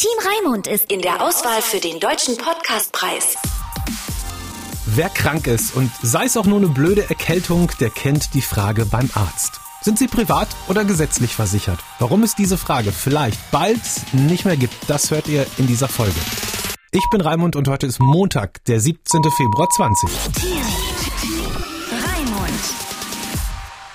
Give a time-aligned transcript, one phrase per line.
[0.00, 3.34] Team Raimund ist in der Auswahl für den Deutschen Podcastpreis.
[4.86, 8.86] Wer krank ist und sei es auch nur eine blöde Erkältung, der kennt die Frage
[8.86, 9.60] beim Arzt.
[9.82, 11.80] Sind Sie privat oder gesetzlich versichert?
[11.98, 13.82] Warum es diese Frage vielleicht bald
[14.14, 16.18] nicht mehr gibt, das hört ihr in dieser Folge.
[16.92, 19.22] Ich bin Raimund und heute ist Montag, der 17.
[19.24, 20.59] Februar 20.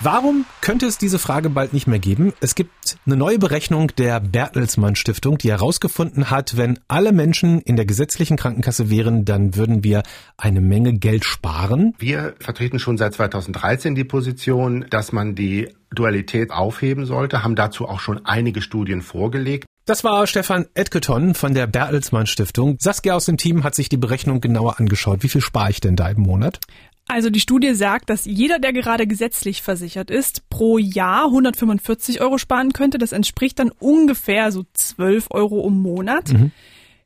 [0.00, 2.32] Warum könnte es diese Frage bald nicht mehr geben?
[2.40, 7.74] Es gibt eine neue Berechnung der Bertelsmann Stiftung, die herausgefunden hat, wenn alle Menschen in
[7.74, 10.04] der gesetzlichen Krankenkasse wären, dann würden wir
[10.36, 11.94] eine Menge Geld sparen.
[11.98, 17.88] Wir vertreten schon seit 2013 die Position, dass man die Dualität aufheben sollte, haben dazu
[17.88, 19.66] auch schon einige Studien vorgelegt.
[19.88, 22.76] Das war Stefan Edketon von der Bertelsmann Stiftung.
[22.78, 25.22] Saskia aus dem Team hat sich die Berechnung genauer angeschaut.
[25.22, 26.60] Wie viel spare ich denn da im Monat?
[27.08, 32.36] Also die Studie sagt, dass jeder, der gerade gesetzlich versichert ist, pro Jahr 145 Euro
[32.36, 32.98] sparen könnte.
[32.98, 36.32] Das entspricht dann ungefähr so 12 Euro im Monat.
[36.32, 36.52] Mhm.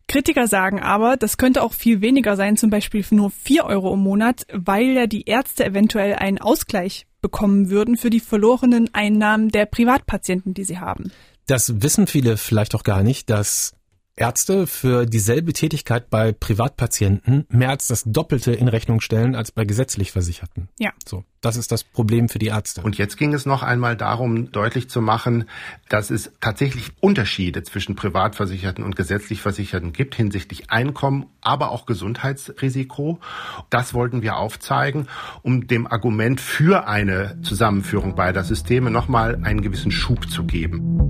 [0.09, 4.01] Kritiker sagen aber, das könnte auch viel weniger sein, zum Beispiel nur 4 Euro im
[4.01, 9.67] Monat, weil ja die Ärzte eventuell einen Ausgleich bekommen würden für die verlorenen Einnahmen der
[9.67, 11.13] Privatpatienten, die sie haben.
[11.47, 13.75] Das wissen viele vielleicht auch gar nicht, dass
[14.15, 19.65] Ärzte für dieselbe Tätigkeit bei Privatpatienten mehr als das Doppelte in Rechnung stellen als bei
[19.65, 20.69] gesetzlich Versicherten.
[20.79, 20.91] Ja.
[21.07, 22.83] So, das ist das Problem für die Ärzte.
[22.83, 25.47] Und jetzt ging es noch einmal darum, deutlich zu machen,
[25.89, 33.19] dass es tatsächlich Unterschiede zwischen Privatversicherten und gesetzlich Versicherten gibt hinsichtlich Einkommen, aber auch Gesundheitsrisiko.
[33.71, 35.09] Das wollten wir aufzeigen,
[35.41, 41.02] um dem Argument für eine Zusammenführung beider Systeme nochmal einen gewissen Schub zu geben.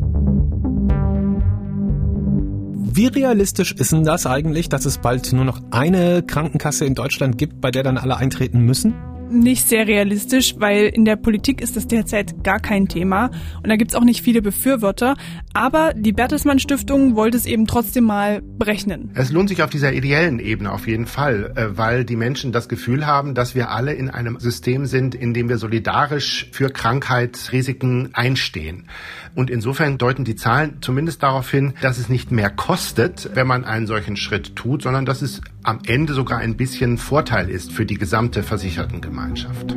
[2.94, 7.38] Wie realistisch ist denn das eigentlich, dass es bald nur noch eine Krankenkasse in Deutschland
[7.38, 8.92] gibt, bei der dann alle eintreten müssen?
[9.32, 13.30] nicht sehr realistisch, weil in der Politik ist das derzeit gar kein Thema
[13.62, 15.16] und da gibt's auch nicht viele Befürworter.
[15.55, 19.11] Aber die Bertelsmann Stiftung wollte es eben trotzdem mal berechnen.
[19.14, 22.69] Es lohnt sich auf dieser ideellen Ebene auf jeden Fall, äh, weil die Menschen das
[22.69, 28.11] Gefühl haben, dass wir alle in einem System sind, in dem wir solidarisch für Krankheitsrisiken
[28.14, 28.89] einstehen.
[29.35, 33.64] Und insofern deuten die Zahlen zumindest darauf hin, dass es nicht mehr kostet, wenn man
[33.64, 37.86] einen solchen Schritt tut, sondern dass es am Ende sogar ein bisschen Vorteil ist für
[37.86, 39.77] die gesamte Versichertengemeinschaft.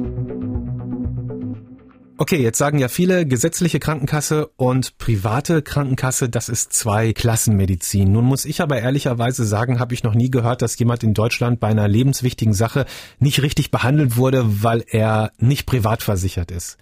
[2.18, 8.10] Okay, jetzt sagen ja viele gesetzliche Krankenkasse und private Krankenkasse, das ist zwei Klassenmedizin.
[8.10, 11.60] Nun muss ich aber ehrlicherweise sagen, habe ich noch nie gehört, dass jemand in Deutschland
[11.60, 12.86] bei einer lebenswichtigen Sache
[13.20, 16.78] nicht richtig behandelt wurde, weil er nicht privat versichert ist.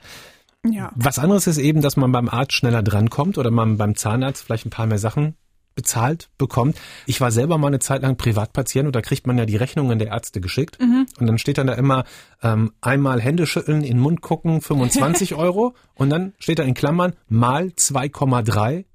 [0.69, 0.91] Ja.
[0.95, 4.67] Was anderes ist eben, dass man beim Arzt schneller drankommt oder man beim Zahnarzt vielleicht
[4.67, 5.35] ein paar mehr Sachen
[5.75, 6.79] bezahlt bekommt.
[7.05, 9.99] Ich war selber mal eine Zeit lang Privatpatient und da kriegt man ja die Rechnungen
[9.99, 10.79] der Ärzte geschickt.
[10.79, 11.07] Mhm.
[11.19, 12.03] Und dann steht dann da immer
[12.41, 15.75] ähm, einmal Hände schütteln, in den Mund gucken, 25 Euro.
[15.95, 18.85] Und dann steht da in Klammern mal 2,3.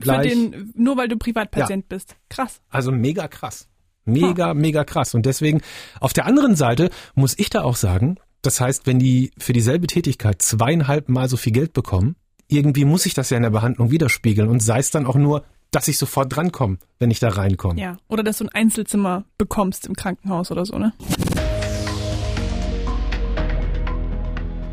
[0.00, 1.96] Für den, nur weil du Privatpatient ja.
[1.96, 2.16] bist.
[2.28, 2.60] Krass.
[2.70, 3.68] Also mega krass.
[4.04, 4.54] Mega, huh.
[4.54, 5.14] mega krass.
[5.14, 5.60] Und deswegen,
[6.00, 9.86] auf der anderen Seite muss ich da auch sagen, das heißt, wenn die für dieselbe
[9.86, 12.16] Tätigkeit zweieinhalb Mal so viel Geld bekommen,
[12.48, 15.44] irgendwie muss ich das ja in der Behandlung widerspiegeln und sei es dann auch nur
[15.72, 17.80] dass ich sofort drankomme, wenn ich da reinkomme.
[17.80, 20.92] Ja, oder dass du ein Einzelzimmer bekommst im Krankenhaus oder so, ne?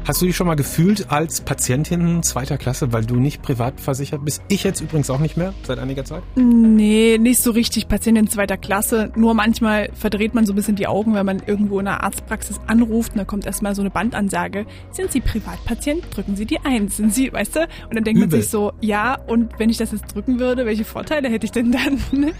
[0.09, 4.25] Hast du dich schon mal gefühlt als Patientin zweiter Klasse, weil du nicht privat versichert
[4.25, 4.41] bist?
[4.47, 6.23] Ich jetzt übrigens auch nicht mehr, seit einiger Zeit?
[6.33, 9.11] Nee, nicht so richtig Patientin zweiter Klasse.
[9.15, 12.59] Nur manchmal verdreht man so ein bisschen die Augen, wenn man irgendwo in einer Arztpraxis
[12.65, 14.65] anruft und da kommt erstmal so eine Bandansage.
[14.89, 16.03] Sind Sie Privatpatient?
[16.09, 16.97] Drücken Sie die Eins.
[16.97, 17.59] Sind Sie, weißt du?
[17.59, 18.29] Und dann denkt Übel.
[18.29, 21.51] man sich so, ja, und wenn ich das jetzt drücken würde, welche Vorteile hätte ich
[21.51, 21.99] denn dann?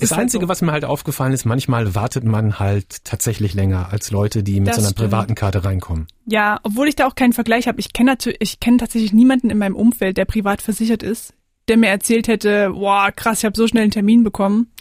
[0.00, 0.48] Das halt Einzige, so.
[0.48, 4.68] was mir halt aufgefallen ist, manchmal wartet man halt tatsächlich länger als Leute, die mit
[4.68, 5.10] das so einer stimmt.
[5.10, 6.06] privaten Karte reinkommen.
[6.26, 7.80] Ja, obwohl ich da auch keinen Vergleich habe.
[7.80, 11.34] Ich kenne natürlich, ich kenne tatsächlich niemanden in meinem Umfeld, der privat versichert ist,
[11.68, 14.72] der mir erzählt hätte, boah, krass, ich habe so schnell einen Termin bekommen.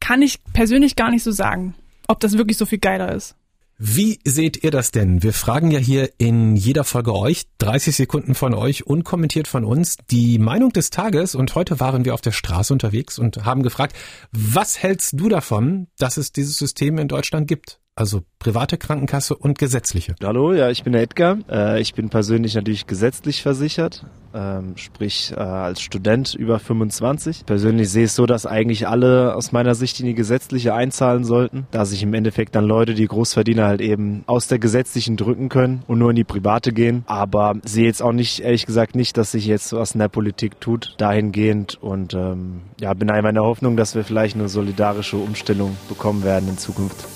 [0.00, 1.74] Kann ich persönlich gar nicht so sagen,
[2.08, 3.36] ob das wirklich so viel geiler ist.
[3.76, 5.24] Wie seht ihr das denn?
[5.24, 9.96] Wir fragen ja hier in jeder Folge euch, 30 Sekunden von euch, unkommentiert von uns,
[10.12, 11.34] die Meinung des Tages.
[11.34, 13.96] Und heute waren wir auf der Straße unterwegs und haben gefragt,
[14.30, 17.80] was hältst du davon, dass es dieses System in Deutschland gibt?
[17.96, 20.16] Also private Krankenkasse und gesetzliche.
[20.20, 21.38] Hallo, ja, ich bin der Edgar.
[21.48, 24.04] Äh, ich bin persönlich natürlich gesetzlich versichert,
[24.34, 27.46] ähm, sprich äh, als Student über 25.
[27.46, 31.22] Persönlich sehe ich es so, dass eigentlich alle aus meiner Sicht in die gesetzliche einzahlen
[31.22, 35.48] sollten, da sich im Endeffekt dann Leute, die Großverdiener halt eben aus der gesetzlichen drücken
[35.48, 37.04] können und nur in die private gehen.
[37.06, 40.60] Aber sehe jetzt auch nicht, ehrlich gesagt, nicht, dass sich jetzt was in der Politik
[40.60, 45.16] tut, dahingehend und ähm, ja, bin einfach in der Hoffnung, dass wir vielleicht eine solidarische
[45.16, 47.06] Umstellung bekommen werden in Zukunft.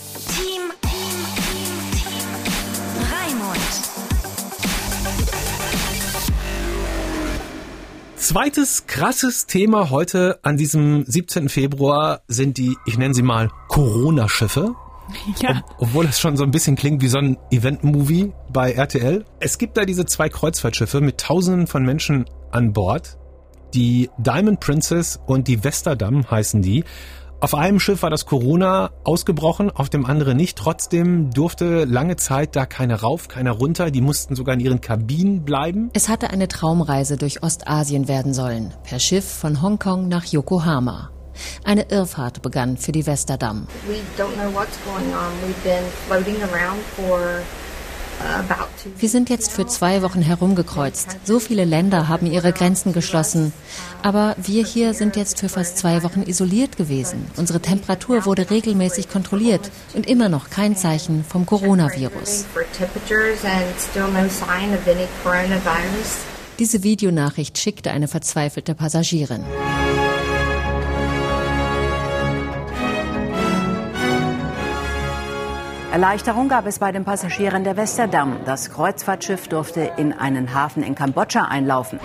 [8.28, 11.48] Zweites krasses Thema heute an diesem 17.
[11.48, 14.74] Februar sind die, ich nenne sie mal Corona-Schiffe.
[15.40, 15.62] Ja.
[15.62, 19.24] Ob, obwohl das schon so ein bisschen klingt wie so ein Event-Movie bei RTL.
[19.40, 23.16] Es gibt da diese zwei Kreuzfahrtschiffe mit tausenden von Menschen an Bord.
[23.72, 26.84] Die Diamond Princess und die Westerdam heißen die.
[27.40, 30.58] Auf einem Schiff war das Corona ausgebrochen, auf dem anderen nicht.
[30.58, 33.92] Trotzdem durfte lange Zeit da keiner rauf, keiner runter.
[33.92, 35.88] Die mussten sogar in ihren Kabinen bleiben.
[35.92, 41.10] Es hatte eine Traumreise durch Ostasien werden sollen, per Schiff von Hongkong nach Yokohama.
[41.62, 43.68] Eine Irrfahrt begann für die Westerdam.
[43.86, 45.30] We don't know what's going on.
[45.46, 47.42] We've been floating around for
[48.98, 51.16] Wir sind jetzt für zwei Wochen herumgekreuzt.
[51.24, 53.52] So viele Länder haben ihre Grenzen geschlossen.
[54.02, 57.26] Aber wir hier sind jetzt für fast zwei Wochen isoliert gewesen.
[57.36, 62.46] Unsere Temperatur wurde regelmäßig kontrolliert und immer noch kein Zeichen vom Coronavirus.
[66.58, 69.44] Diese Videonachricht schickte eine verzweifelte Passagierin.
[75.90, 78.40] Erleichterung gab es bei den Passagieren der Westerdam.
[78.44, 81.98] Das Kreuzfahrtschiff durfte in einen Hafen in Kambodscha einlaufen.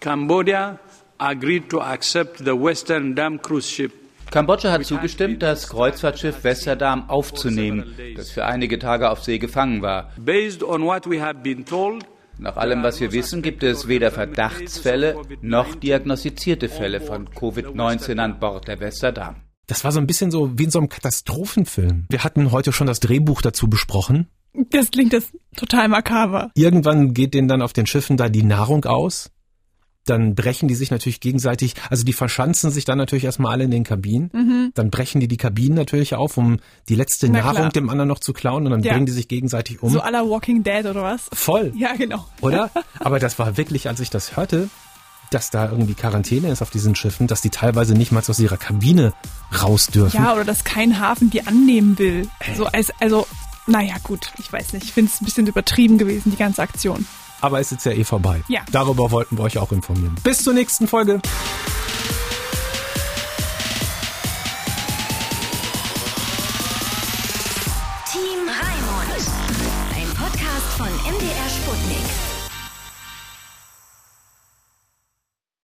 [0.00, 0.78] Cambodia
[1.18, 3.92] agreed to accept the Western Dam cruise ship.
[4.30, 10.10] Kambodscha hat zugestimmt, das Kreuzfahrtschiff Westerdam aufzunehmen, das für einige Tage auf See gefangen war.
[10.16, 12.04] Based on what we have been told,
[12.38, 18.40] Nach allem, was wir wissen, gibt es weder Verdachtsfälle noch diagnostizierte Fälle von Covid-19 an
[18.40, 19.36] Bord der Westerdam.
[19.66, 22.06] Das war so ein bisschen so wie in so einem Katastrophenfilm.
[22.10, 24.28] Wir hatten heute schon das Drehbuch dazu besprochen.
[24.70, 26.50] Das klingt jetzt total makaber.
[26.54, 29.30] Irgendwann geht denen dann auf den Schiffen da die Nahrung aus.
[30.06, 33.70] Dann brechen die sich natürlich gegenseitig, also die verschanzen sich dann natürlich erstmal alle in
[33.70, 34.70] den Kabinen.
[34.74, 36.58] Dann brechen die die Kabinen natürlich auf, um
[36.90, 37.70] die letzte Na Nahrung klar.
[37.70, 38.92] dem anderen noch zu klauen und dann Ja.
[38.92, 39.90] bringen die sich gegenseitig um.
[39.90, 41.22] So à la Walking Dead oder was?
[41.32, 41.72] Voll.
[41.74, 42.26] Ja, genau.
[42.42, 42.70] Oder?
[43.00, 44.68] Aber das war wirklich, als ich das hörte,
[45.30, 48.58] dass da irgendwie Quarantäne ist auf diesen Schiffen, dass die teilweise nicht mal aus ihrer
[48.58, 49.14] Kabine
[49.62, 50.22] raus dürfen.
[50.22, 52.28] Ja, oder dass kein Hafen die annehmen will.
[52.56, 53.26] So als, also,
[53.66, 54.84] naja, gut, ich weiß nicht.
[54.84, 57.06] Ich finde es ein bisschen übertrieben gewesen, die ganze Aktion.
[57.40, 58.42] Aber ist jetzt ja eh vorbei.
[58.48, 58.62] Ja.
[58.72, 60.14] Darüber wollten wir euch auch informieren.
[60.22, 61.20] Bis zur nächsten Folge.